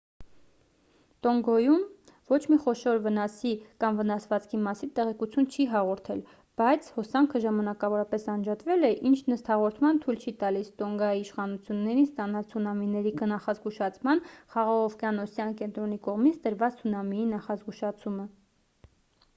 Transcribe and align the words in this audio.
տոնգայում 1.25 1.81
ոչ 2.31 2.37
մի 2.53 2.57
խոշոր 2.63 3.01
վնասի 3.07 3.49
կամ 3.83 3.99
վնասվածքի 3.99 4.59
մասին 4.69 4.91
տեղեկություն 5.01 5.49
չի 5.55 5.67
հաղորդել 5.75 6.23
բայց 6.63 6.87
հոսանքը 6.97 7.41
ժամանակավորապես 7.45 8.25
անջատվել 8.37 8.89
է 8.91 8.93
ինչն 9.11 9.35
ըստ 9.37 9.51
հաղորդման 9.55 10.01
թույլ 10.07 10.19
չի 10.23 10.35
տալիս 10.45 10.73
տոնգայի 10.85 11.23
իշխանություններին 11.27 12.03
ստանալ 12.11 12.49
ցունամիների 12.57 13.13
նախազգուշացման 13.35 14.25
խաղաղօվկիանոսյան 14.57 15.57
կենտրոնի 15.63 16.03
կողմից 16.09 16.43
տրված 16.49 16.81
ցունամիի 16.83 17.29
նախազգուշացումը 17.37 18.27